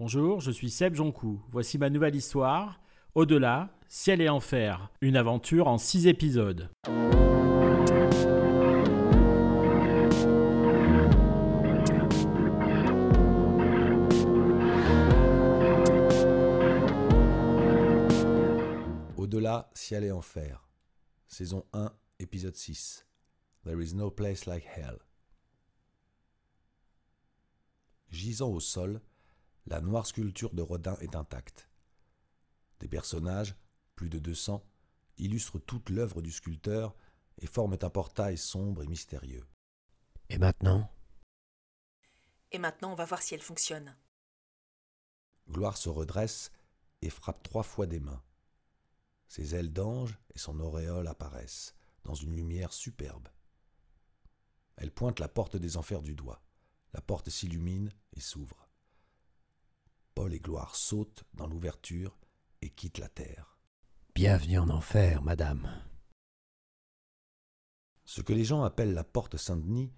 [0.00, 1.42] Bonjour, je suis Seb Jonkou.
[1.50, 2.80] Voici ma nouvelle histoire,
[3.14, 6.70] Au-delà, Ciel et Enfer, une aventure en six épisodes.
[19.18, 20.66] Au-delà, Ciel et Enfer.
[21.28, 23.06] Saison 1, épisode 6.
[23.66, 24.96] There is no place like hell.
[28.08, 29.02] Gisant au sol,
[29.70, 31.70] la noire sculpture de Rodin est intacte.
[32.80, 33.54] Des personnages,
[33.94, 34.64] plus de 200,
[35.16, 36.96] illustrent toute l'œuvre du sculpteur
[37.38, 39.46] et forment un portail sombre et mystérieux.
[40.28, 40.92] Et maintenant?
[42.50, 43.96] Et maintenant, on va voir si elle fonctionne.
[45.48, 46.50] Gloire se redresse
[47.00, 48.22] et frappe trois fois des mains.
[49.28, 53.28] Ses ailes d'ange et son auréole apparaissent, dans une lumière superbe.
[54.74, 56.42] Elle pointe la porte des enfers du doigt.
[56.92, 58.69] La porte s'illumine et s'ouvre.
[60.20, 62.18] Paul et Gloire sautent dans l'ouverture
[62.60, 63.56] et quittent la terre.
[64.14, 65.82] Bienvenue en enfer, madame.
[68.04, 69.90] Ce que les gens appellent la porte Saint-Denis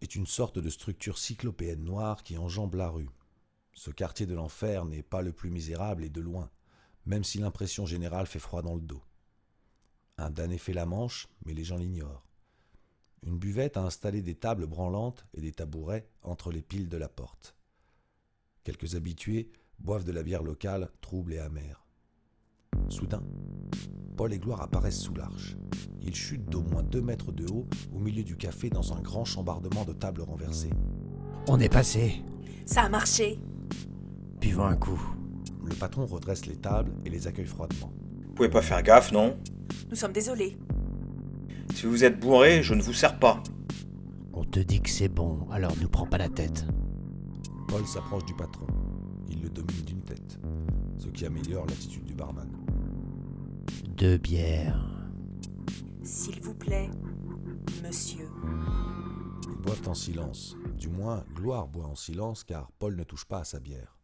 [0.00, 3.08] est une sorte de structure cyclopéenne noire qui enjambe la rue.
[3.74, 6.50] Ce quartier de l'enfer n'est pas le plus misérable et de loin,
[7.06, 9.04] même si l'impression générale fait froid dans le dos.
[10.18, 12.26] Un damné fait la manche, mais les gens l'ignorent.
[13.22, 17.08] Une buvette a installé des tables branlantes et des tabourets entre les piles de la
[17.08, 17.53] porte.
[18.64, 21.84] Quelques habitués boivent de la bière locale, trouble et amère.
[22.88, 23.22] Soudain,
[24.16, 25.56] Paul et Gloire apparaissent sous l'arche.
[26.00, 29.26] Ils chutent d'au moins deux mètres de haut au milieu du café dans un grand
[29.26, 30.70] chambardement de tables renversées.
[31.46, 32.22] On est passé.
[32.64, 33.38] Ça a marché
[34.40, 35.00] Buvons un coup.
[35.62, 37.92] Le patron redresse les tables et les accueille froidement.
[38.28, 39.38] Vous pouvez pas faire gaffe, non?
[39.90, 40.56] Nous sommes désolés.
[41.74, 43.42] Si vous êtes bourré, je ne vous sers pas.
[44.32, 46.64] On te dit que c'est bon, alors nous prends pas la tête.
[47.68, 48.66] Paul s'approche du patron.
[49.28, 50.38] Il le domine d'une tête,
[50.98, 52.50] ce qui améliore l'attitude du barman.
[53.88, 55.08] Deux bières.
[56.02, 56.90] S'il vous plaît,
[57.82, 58.28] monsieur.
[59.48, 60.56] Ils boivent en silence.
[60.74, 63.98] Du moins, Gloire boit en silence car Paul ne touche pas à sa bière.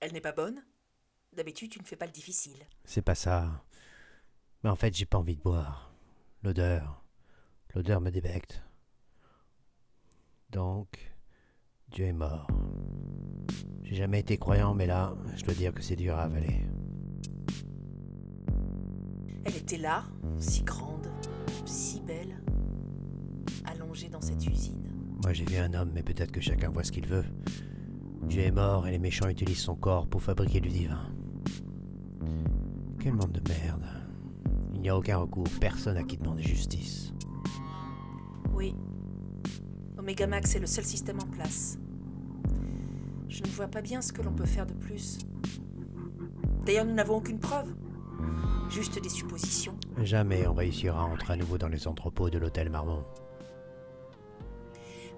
[0.00, 0.62] Elle n'est pas bonne?
[1.32, 2.66] D'habitude, tu ne fais pas le difficile.
[2.84, 3.64] C'est pas ça.
[4.62, 5.92] Mais en fait, j'ai pas envie de boire.
[6.42, 7.04] L'odeur.
[7.74, 8.62] L'odeur me débecte.
[10.50, 11.13] Donc,
[11.90, 12.46] Dieu est mort.
[13.82, 16.60] J'ai jamais été croyant, mais là, je dois dire que c'est dur à avaler.
[19.44, 20.04] Elle était là,
[20.38, 21.08] si grande,
[21.64, 22.42] si belle,
[23.64, 24.82] allongée dans cette usine.
[25.22, 27.24] Moi, j'ai vu un homme, mais peut-être que chacun voit ce qu'il veut.
[28.28, 31.12] Dieu est mort et les méchants utilisent son corps pour fabriquer du divin.
[33.00, 33.84] Quel monde de merde.
[34.72, 37.12] Il n'y a aucun recours, personne à qui demander justice.
[38.52, 38.74] Oui.
[40.04, 41.78] Omega Max est le seul système en place.
[43.30, 45.16] Je ne vois pas bien ce que l'on peut faire de plus.
[46.66, 47.74] D'ailleurs, nous n'avons aucune preuve.
[48.68, 49.74] Juste des suppositions.
[50.02, 53.02] Jamais on réussira à entrer à nouveau dans les entrepôts de l'hôtel Marmont.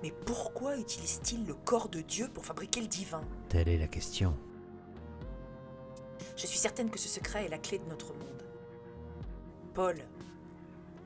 [0.05, 3.23] Mais pourquoi utilise-t-il le corps de Dieu pour fabriquer le divin?
[3.49, 4.37] Telle est la question.
[6.37, 8.45] Je suis certaine que ce secret est la clé de notre monde.
[9.75, 9.97] Paul,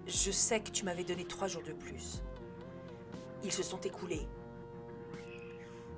[0.07, 2.23] je sais que tu m'avais donné trois jours de plus.
[3.45, 4.27] Ils se sont écoulés.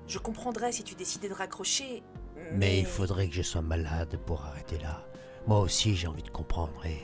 [0.07, 2.03] Je comprendrais si tu décidais de raccrocher,
[2.37, 2.43] mais...
[2.53, 5.05] Mais il faudrait que je sois malade pour arrêter là.
[5.47, 6.99] Moi aussi, j'ai envie de comprendre et.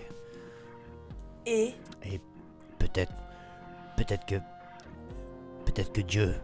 [1.47, 1.75] Et?
[2.05, 2.21] Et
[2.79, 3.13] peut-être.
[3.97, 4.37] Peut-être que.
[5.65, 6.35] Peut-être que Dieu.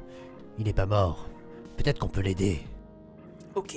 [0.59, 1.29] Il n'est pas mort.
[1.77, 2.63] Peut-être qu'on peut l'aider.
[3.55, 3.77] Ok,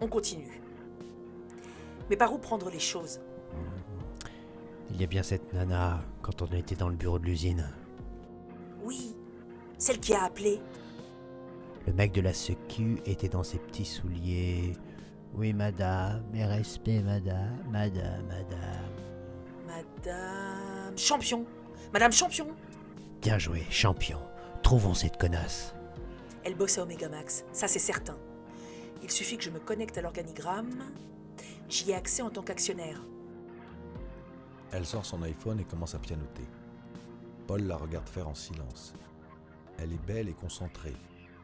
[0.00, 0.60] on continue.
[2.08, 3.20] Mais par où prendre les choses?
[4.90, 7.68] Il y a bien cette nana quand on était dans le bureau de l'usine.
[9.80, 10.60] Celle qui a appelé.
[11.86, 14.74] Le mec de la secu était dans ses petits souliers.
[15.34, 18.90] Oui, madame, mes respects, madame, madame, madame.
[19.66, 20.98] Madame...
[20.98, 21.46] Champion
[21.94, 22.48] Madame Champion
[23.22, 24.18] Bien joué, champion.
[24.62, 25.74] Trouvons cette connasse.
[26.44, 28.18] Elle bosse à Omega Max, ça c'est certain.
[29.02, 30.92] Il suffit que je me connecte à l'organigramme.
[31.70, 33.00] J'y ai accès en tant qu'actionnaire.
[34.72, 36.44] Elle sort son iPhone et commence à pianoter.
[37.46, 38.92] Paul la regarde faire en silence.
[39.82, 40.94] Elle est belle et concentrée.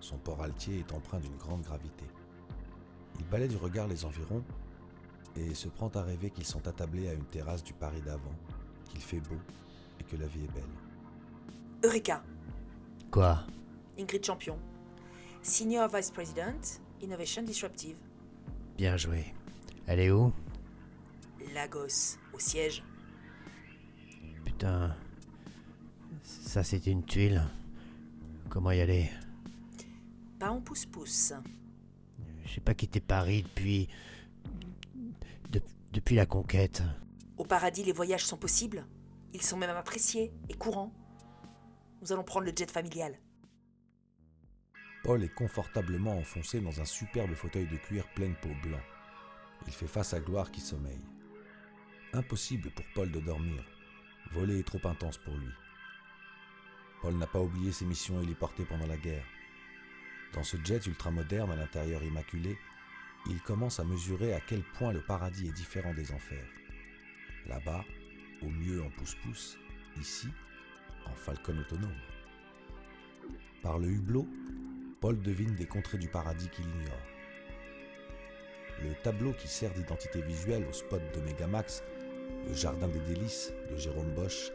[0.01, 2.05] Son port altier est empreint d'une grande gravité.
[3.19, 4.45] Il balaie du regard les environs
[5.37, 8.35] et se prend à rêver qu'ils sont attablés à une terrasse du Paris d'avant,
[8.85, 9.37] qu'il fait beau
[10.01, 10.65] et que la vie est belle.
[11.85, 12.23] Eureka
[13.11, 13.45] Quoi?
[13.99, 14.59] Ingrid Champion.
[15.43, 17.97] Senior Vice President, Innovation Disruptive.
[18.77, 19.33] Bien joué.
[19.87, 20.33] Elle est où?
[21.55, 22.83] Lagos, au siège.
[24.45, 24.95] Putain.
[26.23, 27.43] Ça, c'est une tuile.
[28.57, 29.11] Comment y aller?
[30.39, 31.35] Pas en pouce-pouce.
[32.47, 33.87] J'ai pas quitté Paris depuis.
[35.53, 35.61] de-
[35.93, 36.83] depuis la conquête.
[37.37, 38.87] Au paradis, les voyages sont possibles.
[39.35, 40.91] Ils sont même appréciés et courants.
[42.01, 43.19] Nous allons prendre le jet familial.
[45.05, 48.81] Paul est confortablement enfoncé dans un superbe fauteuil de cuir pleine peau blanc.
[49.67, 51.05] Il fait face à Gloire qui sommeille.
[52.15, 53.63] Impossible pour Paul de dormir.
[54.33, 55.53] Voler est trop intense pour lui.
[57.03, 59.25] Paul n'a pas oublié ses missions héliportées pendant la guerre.
[60.33, 62.59] Dans ce jet ultramoderne à l'intérieur immaculé,
[63.29, 66.47] il commence à mesurer à quel point le paradis est différent des enfers.
[67.47, 67.85] Là-bas,
[68.43, 69.59] au mieux en pouce-pouce,
[70.01, 70.29] ici,
[71.07, 71.91] en falcon autonome.
[73.63, 74.29] Par le hublot,
[75.01, 77.03] Paul devine des contrées du paradis qu'il ignore.
[78.83, 81.83] Le tableau qui sert d'identité visuelle au spot de Megamax,
[82.47, 84.53] le Jardin des délices de Jérôme Bosch,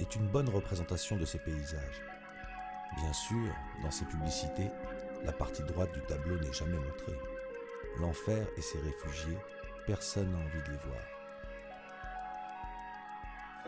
[0.00, 2.02] est une bonne représentation de ces paysages.
[2.96, 4.70] Bien sûr, dans ces publicités,
[5.24, 7.18] la partie droite du tableau n'est jamais montrée.
[7.98, 9.38] L'enfer et ses réfugiés,
[9.86, 11.02] personne n'a envie de les voir.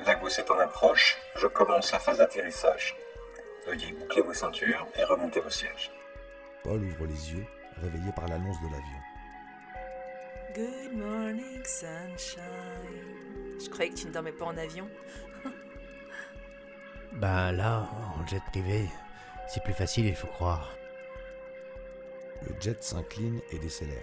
[0.06, 2.96] Lagos est en approche, je commence la phase d'atterrissage.
[3.67, 5.93] Veuillez boucler vos ceintures et remonter vos sièges.
[6.64, 7.46] Paul ouvre les yeux,
[7.81, 9.00] réveillé par l'annonce de l'avion.
[10.55, 12.43] Good morning, sunshine.
[13.62, 14.88] Je croyais que tu ne dormais pas en avion.
[17.23, 17.87] Ben là,
[18.19, 18.89] en jet privé,
[19.47, 20.75] c'est plus facile, il faut croire.
[22.43, 24.03] Le jet s'incline et décélère.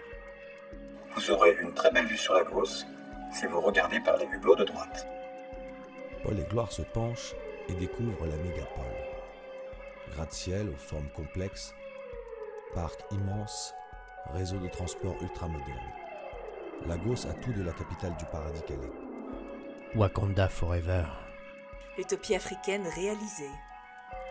[1.13, 2.86] Vous aurez une très belle vue sur Lagos
[3.33, 5.06] si vous regardez par les hublots de droite.
[6.24, 7.36] Paul et Gloire se penchent
[7.68, 8.86] et découvrent la mégapole.
[10.13, 11.75] Gratte-ciel aux formes complexes,
[12.74, 13.74] parc immense,
[14.33, 15.92] réseau de transport ultramoderne.
[16.88, 19.98] Lagos a tout de la capitale du paradis qu'elle est.
[19.98, 21.04] Wakanda Forever.
[21.99, 23.51] L'utopie africaine réalisée.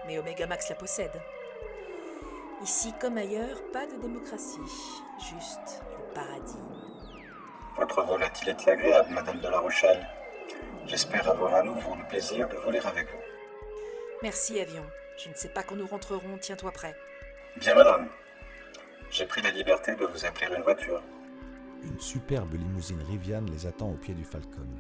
[0.07, 1.21] Mais Omega Max la possède.
[2.63, 4.59] Ici comme ailleurs, pas de démocratie.
[5.19, 6.57] Juste le paradis.
[7.77, 10.09] Votre vol a-t-il été agréable, Madame de la Rochelle?
[10.87, 13.21] J'espère avoir à nouveau le plaisir de voler avec vous.
[14.23, 14.87] Merci, avion.
[15.19, 16.39] Je ne sais pas quand nous rentrerons.
[16.41, 16.97] Tiens-toi prêt.
[17.59, 18.09] Bien, Madame.
[19.11, 21.03] J'ai pris la liberté de vous appeler une voiture.
[21.83, 24.71] Une superbe limousine Rivian les attend au pied du Falcon.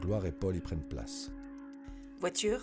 [0.00, 1.32] Gloire et Paul y prennent place.
[2.24, 2.62] Voiture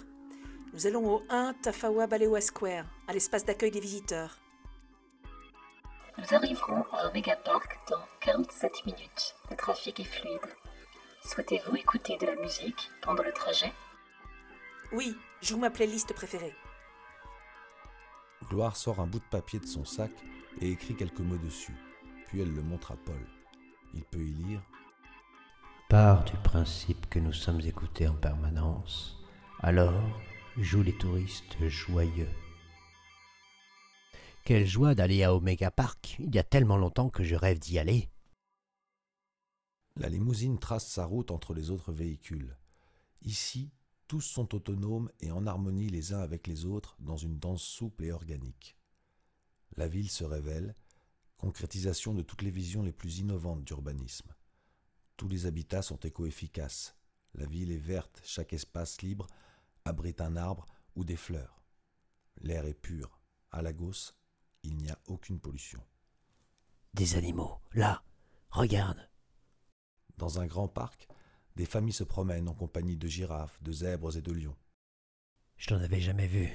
[0.73, 4.39] Nous allons au 1 Tafawa Balewa Square, à l'espace d'accueil des visiteurs.
[6.17, 9.35] Nous arriverons à Omega Park dans 47 minutes.
[9.51, 10.39] Le trafic est fluide.
[11.23, 13.71] Souhaitez-vous écouter de la musique pendant le trajet?
[14.93, 16.55] Oui, joue ma playlist préférée.
[18.49, 20.09] Gloire sort un bout de papier de son sac
[20.59, 21.77] et écrit quelques mots dessus.
[22.25, 23.27] Puis elle le montre à Paul.
[23.93, 24.63] Il peut y lire
[25.87, 29.20] Part du principe que nous sommes écoutés en permanence.
[29.63, 30.01] Alors,
[30.57, 32.29] jouent les touristes joyeux.
[34.43, 36.15] Quelle joie d'aller à Omega Park.
[36.17, 38.09] Il y a tellement longtemps que je rêve d'y aller.
[39.97, 42.57] La limousine trace sa route entre les autres véhicules.
[43.21, 43.69] Ici,
[44.07, 48.05] tous sont autonomes et en harmonie les uns avec les autres dans une danse souple
[48.05, 48.75] et organique.
[49.77, 50.73] La ville se révèle,
[51.37, 54.33] concrétisation de toutes les visions les plus innovantes d'urbanisme.
[55.17, 56.95] Tous les habitats sont éco-efficaces.
[57.35, 59.27] La ville est verte, chaque espace libre
[59.85, 61.63] abrite un arbre ou des fleurs.
[62.41, 63.19] L'air est pur.
[63.51, 64.13] À Lagos,
[64.63, 65.83] il n'y a aucune pollution.
[66.93, 67.59] Des animaux.
[67.73, 68.03] Là,
[68.49, 69.09] regarde.
[70.17, 71.07] Dans un grand parc,
[71.55, 74.57] des familles se promènent en compagnie de girafes, de zèbres et de lions.
[75.57, 76.49] Je n'en avais jamais vu.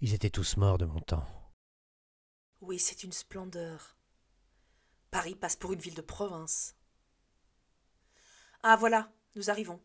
[0.00, 1.26] Ils étaient tous morts de mon temps.
[2.60, 3.96] Oui, c'est une splendeur.
[5.10, 6.76] Paris passe pour une ville de province.
[8.62, 9.80] Ah voilà, nous arrivons.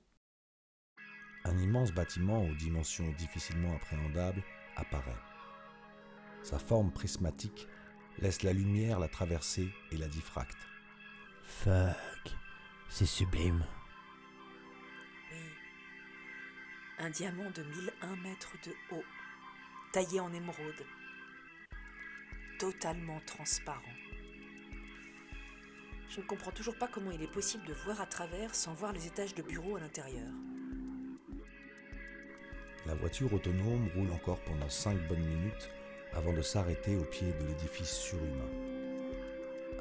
[1.43, 4.43] Un immense bâtiment aux dimensions difficilement appréhendables
[4.75, 5.17] apparaît.
[6.43, 7.67] Sa forme prismatique
[8.19, 10.57] laisse la lumière la traverser et la diffracte.
[11.43, 12.35] Fuck.
[12.89, 13.65] C'est sublime.
[15.31, 15.37] Oui.
[16.99, 19.03] Un diamant de 1001 mètres de haut,
[19.91, 20.85] taillé en émeraude.
[22.59, 23.81] Totalement transparent.
[26.09, 28.91] Je ne comprends toujours pas comment il est possible de voir à travers sans voir
[28.91, 30.29] les étages de bureaux à l'intérieur.
[32.87, 35.69] La voiture autonome roule encore pendant cinq bonnes minutes
[36.13, 38.49] avant de s'arrêter au pied de l'édifice surhumain.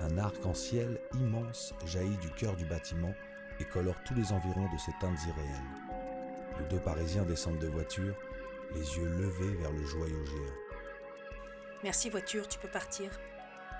[0.01, 3.15] Un arc-en-ciel immense jaillit du cœur du bâtiment
[3.59, 5.99] et colore tous les environs de ces teintes irréelles.
[6.59, 8.15] Les deux Parisiens descendent de voiture,
[8.75, 10.55] les yeux levés vers le joyau géant.
[11.83, 13.11] Merci voiture, tu peux partir.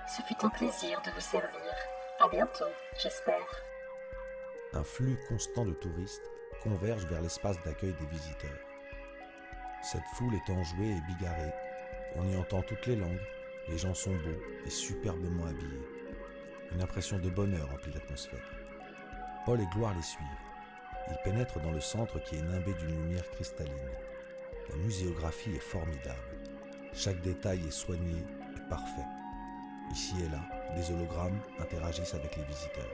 [0.07, 1.73] Ce fut un plaisir de vous servir.
[2.19, 2.65] À bientôt,
[3.01, 3.63] j'espère.
[4.73, 6.31] Un flux constant de touristes
[6.63, 8.70] converge vers l'espace d'accueil des visiteurs.
[9.81, 11.53] Cette foule est enjouée et bigarrée.
[12.15, 13.21] On y entend toutes les langues,
[13.67, 15.87] Les gens sont beaux et superbement habillés.
[16.71, 18.39] Une impression de bonheur remplit l'atmosphère.
[19.45, 20.25] Paul et Gloire les suivent.
[21.09, 23.73] Ils pénètrent dans le centre qui est nimbé d'une lumière cristalline.
[24.69, 26.19] La muséographie est formidable.
[26.93, 28.17] Chaque détail est soigné
[28.55, 29.05] et parfait.
[29.91, 30.41] Ici et là,
[30.75, 32.89] des hologrammes interagissent avec les visiteurs.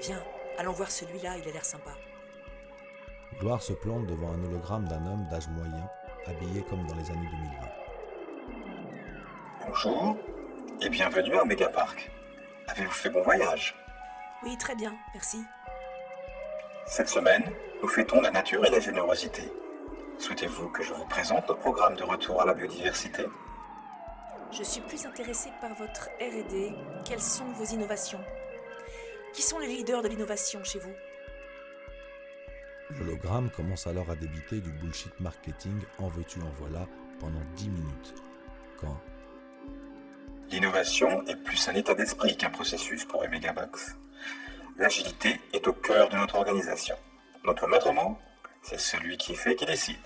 [0.00, 0.22] Viens,
[0.58, 1.92] allons voir celui-là, il a l'air sympa.
[3.38, 5.90] Gloire se plante devant un hologramme d'un homme d'âge moyen,
[6.26, 8.56] habillé comme dans les années 2020.
[9.66, 10.16] Bonjour
[10.80, 12.10] et bienvenue à Omega Park.
[12.66, 13.74] Avez-vous fait bon voyage?
[14.42, 15.44] Oui, très bien, merci.
[16.86, 17.52] Cette semaine,
[17.82, 19.42] nous fêtons la nature et la générosité.
[20.18, 23.26] Souhaitez-vous que je vous présente notre programme de retour à la biodiversité?
[24.50, 26.72] Je suis plus intéressée par votre RD.
[27.04, 28.24] Quelles sont vos innovations?
[29.34, 30.94] Qui sont les leaders de l'innovation chez vous?
[32.90, 36.86] L'hologramme commence alors à débiter du bullshit marketing en veux-tu en voilà
[37.18, 38.14] pendant 10 minutes.
[38.80, 39.00] Quand
[40.50, 43.96] L'innovation est plus un état d'esprit qu'un processus pour Megabox.
[44.78, 46.94] L'agilité est au cœur de notre organisation.
[47.44, 48.16] Notre maître mot,
[48.62, 49.96] c'est celui qui fait qui décide.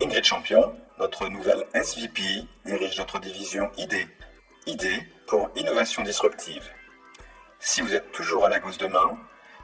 [0.00, 2.22] Ingrid Champion, notre nouvelle SVP,
[2.64, 4.06] dirige notre division ID.
[4.66, 4.86] ID
[5.26, 6.62] pour innovation disruptive.
[7.58, 9.18] Si vous êtes toujours à la gauche demain,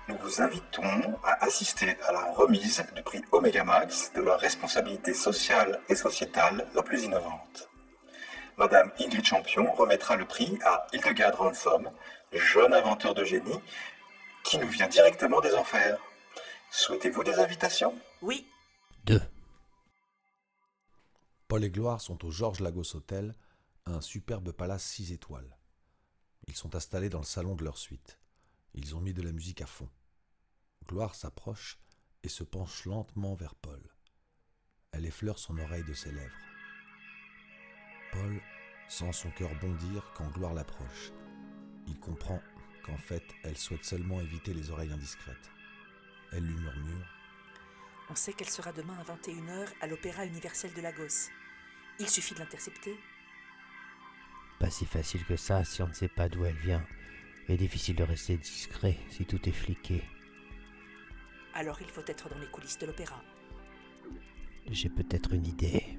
[0.08, 5.14] nous vous invitons à assister à la remise du prix Omega Max de la responsabilité
[5.14, 7.68] sociale et sociétale la plus innovante.
[8.56, 11.90] Madame Ingrid Champion remettra le prix à Hildegard Ransom,
[12.32, 13.60] jeune inventeur de génie,
[14.44, 15.98] qui nous vient directement des enfers.
[16.70, 17.94] Souhaitez-vous des invitations?
[18.20, 18.46] Oui,
[19.04, 19.20] 2.
[21.48, 23.34] Paul et Gloire sont au Georges Lagos Hotel,
[23.86, 25.56] un superbe palace 6 étoiles.
[26.46, 28.18] Ils sont installés dans le salon de leur suite.
[28.74, 29.88] Ils ont mis de la musique à fond.
[30.88, 31.78] Gloire s'approche
[32.22, 33.80] et se penche lentement vers Paul.
[34.92, 36.34] Elle effleure son oreille de ses lèvres.
[38.12, 38.40] Paul
[38.88, 41.12] sent son cœur bondir quand Gloire l'approche.
[41.86, 42.40] Il comprend
[42.84, 45.50] qu'en fait, elle souhaite seulement éviter les oreilles indiscrètes.
[46.32, 47.06] Elle lui murmure
[48.10, 51.30] on sait qu'elle sera demain à 21h à l'Opéra universel de Lagos.
[51.98, 52.98] Il suffit de l'intercepter.
[54.58, 56.86] Pas si facile que ça si on ne sait pas d'où elle vient.
[57.48, 60.02] Et difficile de rester discret si tout est fliqué.
[61.54, 63.22] Alors il faut être dans les coulisses de l'opéra.
[64.70, 65.98] J'ai peut-être une idée.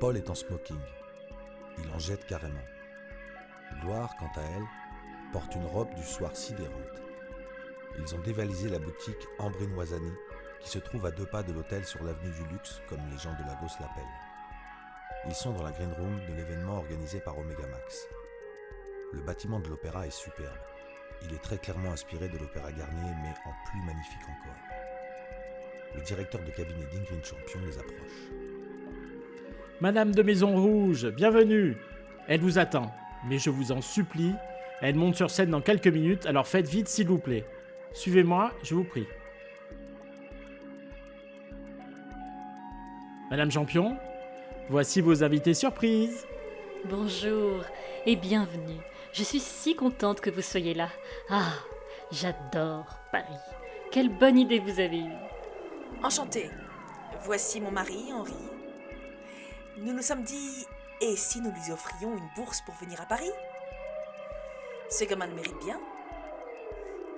[0.00, 0.80] Paul est en smoking.
[1.78, 2.64] Il en jette carrément.
[3.80, 4.66] Gloire, quant à elle,
[5.32, 7.02] porte une robe du soir sidérante.
[7.98, 10.12] Ils ont dévalisé la boutique Ambry Noisani,
[10.64, 13.34] qui se trouve à deux pas de l'hôtel sur l'avenue du Luxe, comme les gens
[13.34, 14.02] de Lagos l'appellent.
[15.26, 18.08] Ils sont dans la green room de l'événement organisé par Omega Max.
[19.12, 20.56] Le bâtiment de l'opéra est superbe.
[21.22, 24.56] Il est très clairement inspiré de l'opéra Garnier, mais en plus magnifique encore.
[25.94, 28.30] Le directeur de cabinet d'Ingrid Champion les approche.
[29.80, 31.76] Madame de Maison Rouge, bienvenue.
[32.26, 32.90] Elle vous attend,
[33.28, 34.32] mais je vous en supplie,
[34.80, 37.44] elle monte sur scène dans quelques minutes, alors faites vite s'il vous plaît.
[37.92, 39.06] Suivez-moi, je vous prie.
[43.30, 43.96] Madame Champion,
[44.68, 46.26] voici vos invités surprises.
[46.84, 47.64] Bonjour
[48.04, 48.78] et bienvenue.
[49.14, 50.90] Je suis si contente que vous soyez là.
[51.30, 51.54] Ah,
[52.12, 53.40] j'adore Paris.
[53.90, 56.02] Quelle bonne idée vous avez eue.
[56.02, 56.50] Enchantée.
[57.22, 58.34] Voici mon mari, Henri.
[59.78, 60.66] Nous nous sommes dit,
[61.00, 63.32] et si nous lui offrions une bourse pour venir à Paris?
[64.90, 65.80] Ce gamin le mérite bien.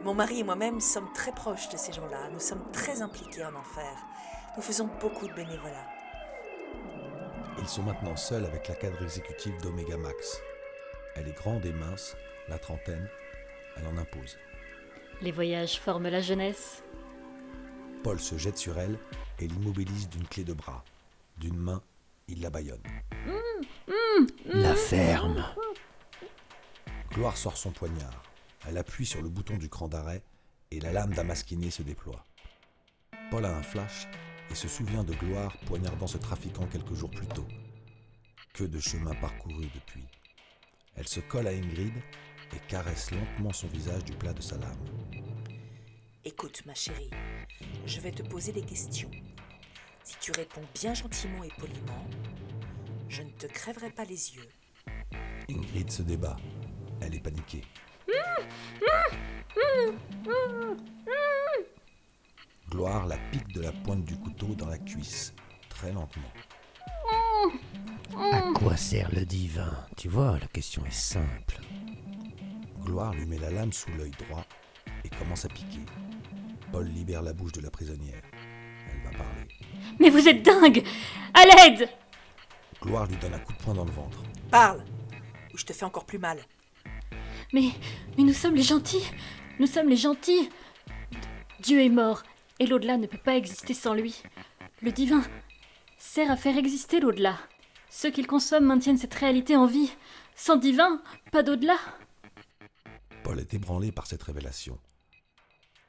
[0.02, 2.28] Mon mari et moi-même sommes très proches de ces gens-là.
[2.32, 3.92] Nous sommes très impliqués en enfer.
[4.56, 5.95] Nous faisons beaucoup de bénévolat.
[7.58, 10.40] Ils sont maintenant seuls avec la cadre exécutive d'Omega Max.
[11.14, 12.16] Elle est grande et mince,
[12.48, 13.08] la trentaine,
[13.76, 14.36] elle en impose.
[15.22, 16.82] Les voyages forment la jeunesse.
[18.02, 18.98] Paul se jette sur elle
[19.38, 20.84] et l'immobilise d'une clé de bras.
[21.38, 21.82] D'une main,
[22.28, 22.82] il la bâillonne.
[24.44, 25.44] La ferme.
[27.10, 28.22] Gloire sort son poignard.
[28.68, 30.22] Elle appuie sur le bouton du cran d'arrêt
[30.70, 32.24] et la lame damasquinée se déploie.
[33.30, 34.08] Paul a un flash
[34.50, 37.46] et se souvient de Gloire poignardant ce trafiquant quelques jours plus tôt.
[38.52, 40.04] Que de chemin parcouru depuis.
[40.94, 41.94] Elle se colle à Ingrid
[42.54, 44.84] et caresse lentement son visage du plat de sa lame.
[46.24, 47.10] Écoute, ma chérie,
[47.86, 49.10] je vais te poser des questions.
[50.02, 52.06] Si tu réponds bien gentiment et poliment,
[53.08, 54.48] je ne te crèverai pas les yeux.
[55.48, 56.36] Ingrid se débat.
[57.00, 57.62] Elle est paniquée.
[62.76, 65.32] Gloire la pique de la pointe du couteau dans la cuisse,
[65.70, 66.28] très lentement.
[68.14, 69.72] À quoi sert le divin?
[69.96, 71.58] Tu vois, la question est simple.
[72.84, 74.44] Gloire lui met la lame sous l'œil droit
[75.02, 75.86] et commence à piquer.
[76.70, 78.20] Paul libère la bouche de la prisonnière.
[78.92, 79.48] Elle va parler.
[79.98, 80.84] Mais vous êtes dingue
[81.32, 81.88] À l'aide
[82.82, 84.22] Gloire lui donne un coup de poing dans le ventre.
[84.50, 84.84] Parle
[85.54, 86.40] Ou je te fais encore plus mal.
[87.54, 87.70] Mais,
[88.18, 89.10] mais nous sommes les gentils
[89.58, 90.50] Nous sommes les gentils
[91.60, 92.22] Dieu est mort,
[92.58, 94.22] et l'au-delà ne peut pas exister sans lui.
[94.82, 95.22] Le divin
[95.98, 97.38] sert à faire exister l'au-delà.
[97.90, 99.90] Ceux qu'il consomme maintiennent cette réalité en vie.
[100.34, 101.78] Sans divin, pas d'au-delà.
[103.24, 104.78] Paul est ébranlé par cette révélation.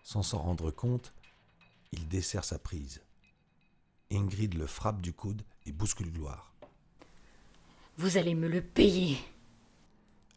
[0.04, 1.14] Sans s'en rendre compte,
[1.92, 3.02] il dessert sa prise.
[4.10, 6.54] Ingrid le frappe du coude et bouscule Gloire.
[7.98, 9.18] Vous allez me le payer.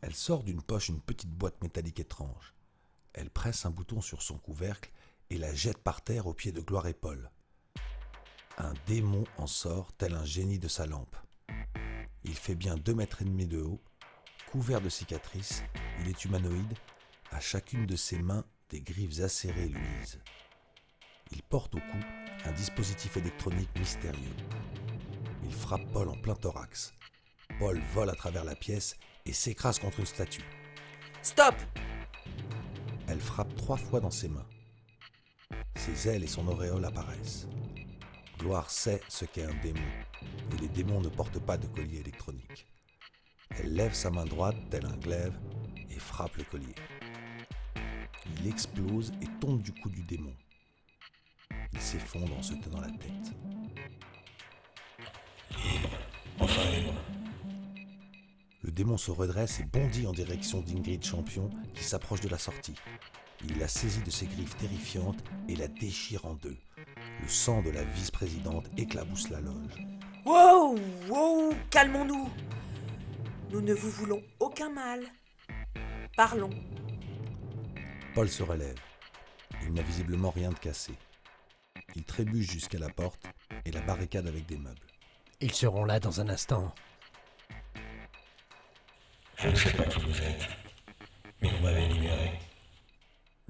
[0.01, 2.55] Elle sort d'une poche une petite boîte métallique étrange.
[3.13, 4.91] Elle presse un bouton sur son couvercle
[5.31, 7.31] et la jette par terre aux pieds de Gloire et Paul.
[8.59, 11.17] Un démon en sort tel un génie de sa lampe.
[12.25, 13.81] Il fait bien deux mètres et demi de haut,
[14.51, 15.63] couvert de cicatrices,
[16.01, 16.77] il est humanoïde,
[17.31, 20.21] à chacune de ses mains des griffes acérées luisent.
[21.31, 21.99] Il porte au cou
[22.45, 24.37] un dispositif électronique mystérieux.
[25.45, 26.93] Il frappe Paul en plein thorax.
[27.59, 28.97] Paul vole à travers la pièce
[29.27, 30.45] et s'écrase contre une statue.
[31.23, 31.55] Stop
[33.07, 34.47] Elle frappe trois fois dans ses mains.
[35.81, 37.49] Ses ailes et son auréole apparaissent.
[38.39, 39.81] Gloire sait ce qu'est un démon,
[40.53, 42.67] et les démons ne portent pas de collier électronique.
[43.49, 45.39] Elle lève sa main droite tel un glaive
[45.89, 46.75] et frappe le collier.
[48.37, 50.35] Il explose et tombe du cou du démon.
[51.73, 53.33] Il s'effondre en se tenant la tête.
[56.39, 56.61] Enfin.
[58.63, 62.75] Le démon se redresse et bondit en direction d'Ingrid Champion qui s'approche de la sortie.
[63.49, 66.57] Il la saisit de ses griffes terrifiantes et la déchire en deux.
[67.23, 69.77] Le sang de la vice-présidente éclabousse la loge.
[70.25, 70.79] Wow
[71.09, 72.29] Wow Calmons-nous
[73.51, 75.01] Nous ne vous voulons aucun mal.
[76.17, 76.51] Parlons.
[78.15, 78.79] Paul se relève.
[79.63, 80.93] Il n'a visiblement rien de cassé.
[81.95, 83.25] Il trébuche jusqu'à la porte
[83.65, 84.79] et la barricade avec des meubles.
[85.41, 86.75] Ils seront là dans un instant.
[89.37, 90.49] Je ne sais pas qui vous êtes,
[91.41, 92.33] mais vous m'avez libéré.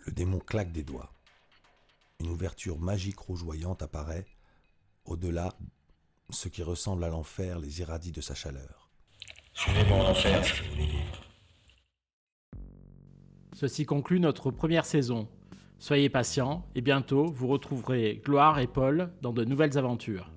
[0.07, 1.13] Le démon claque des doigts.
[2.21, 4.27] Une ouverture magique rougeoyante apparaît.
[5.05, 5.55] Au-delà,
[6.31, 8.91] ce qui ressemble à l'enfer les irradie de sa chaleur.
[9.55, 11.21] Suivez-moi en enfer si vous voulez vivre.
[13.53, 15.29] Ceci conclut notre première saison.
[15.79, 20.31] Soyez patients et bientôt vous retrouverez Gloire et Paul dans de nouvelles aventures.